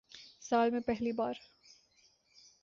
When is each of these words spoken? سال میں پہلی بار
سال 0.41 0.71
میں 0.71 0.79
پہلی 0.79 1.11
بار 1.11 1.33